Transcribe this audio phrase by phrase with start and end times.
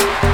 [0.00, 0.29] Thank you.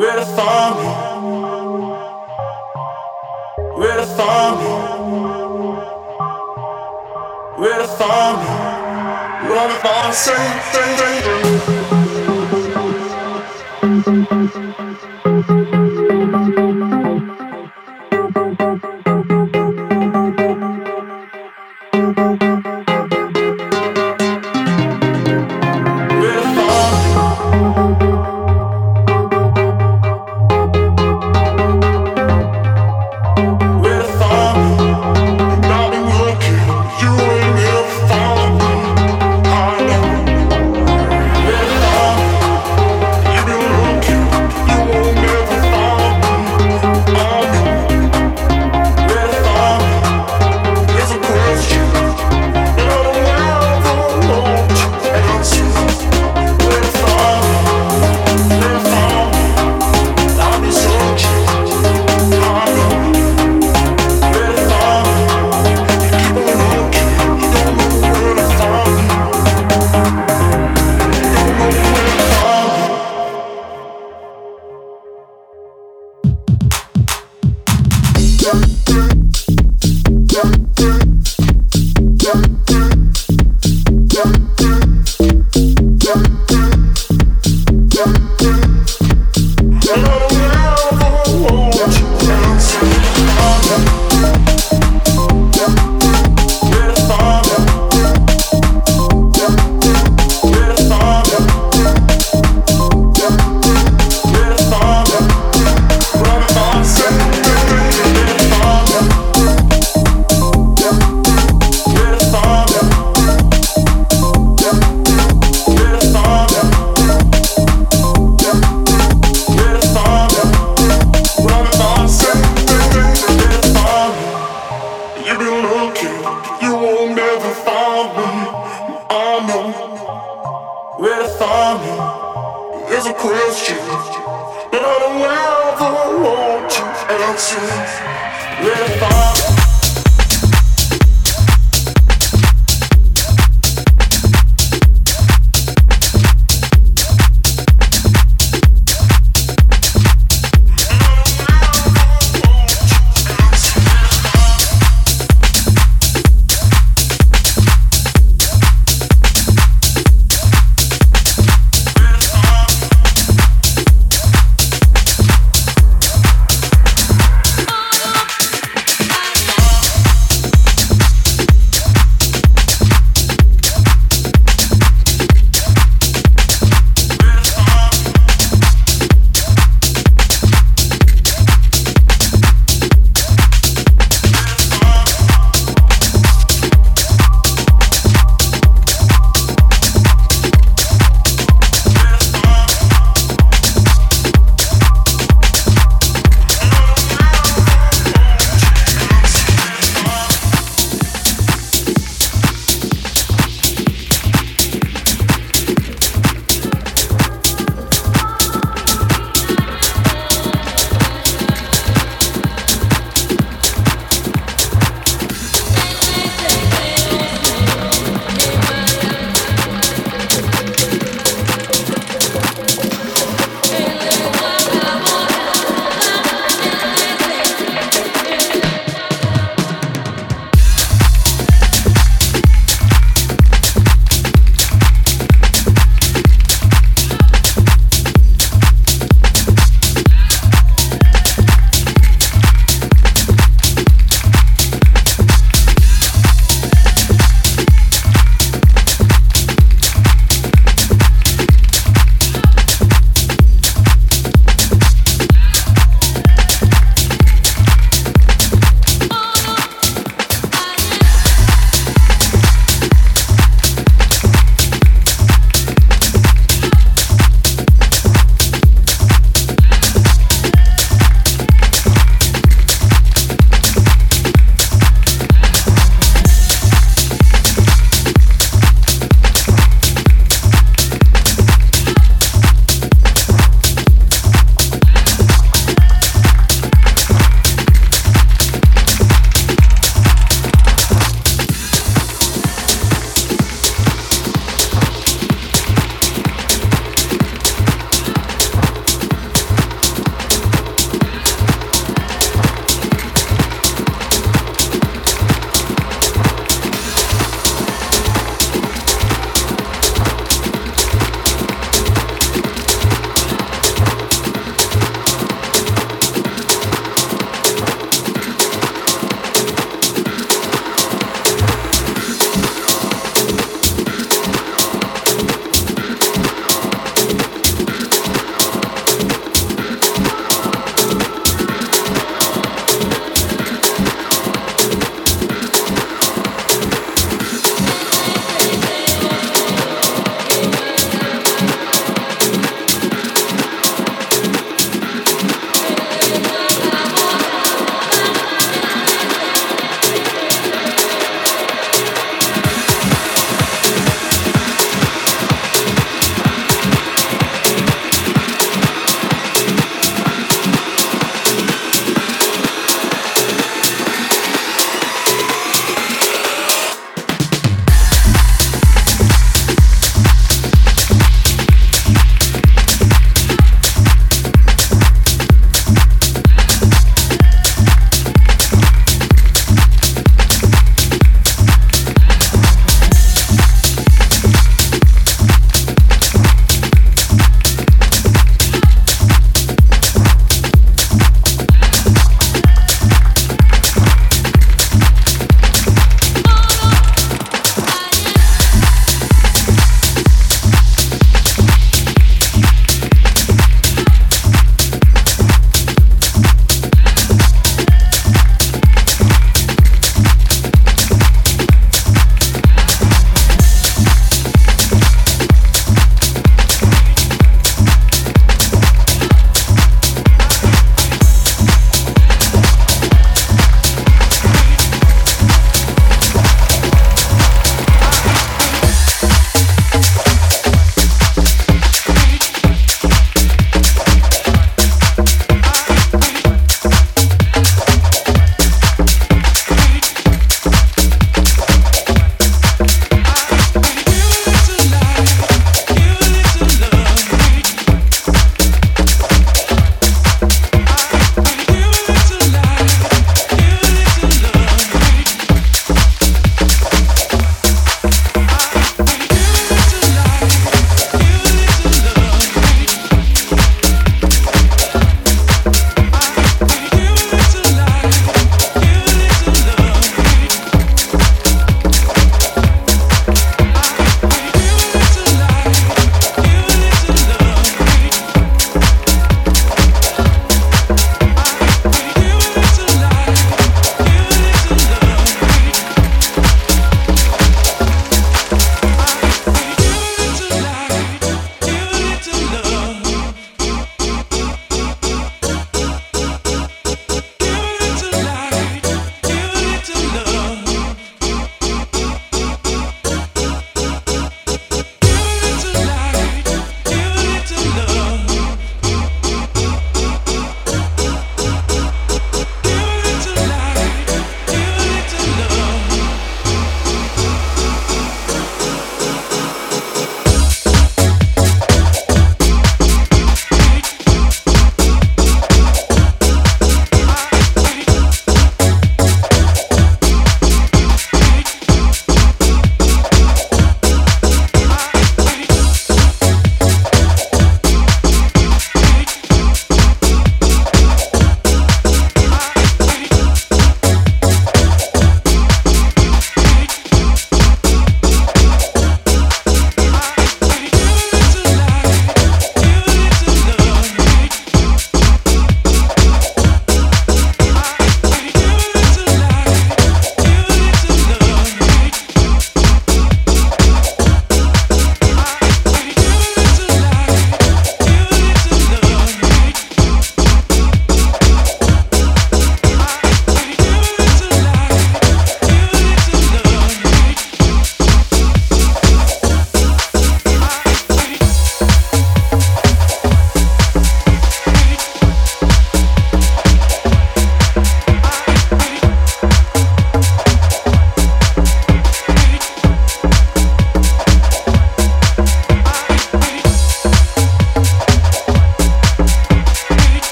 [0.00, 0.86] Where to find me?
[3.76, 4.70] Where to find me?
[7.60, 8.48] Where to find me?
[9.50, 10.10] Run if I